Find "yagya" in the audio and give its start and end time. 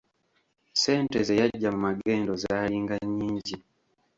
1.41-1.69